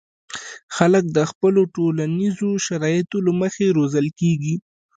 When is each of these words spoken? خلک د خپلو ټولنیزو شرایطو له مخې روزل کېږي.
خلک 0.75 1.03
د 1.17 1.19
خپلو 1.31 1.61
ټولنیزو 1.75 2.49
شرایطو 2.65 3.17
له 3.25 3.31
مخې 3.41 3.65
روزل 3.77 4.07
کېږي. 4.19 4.55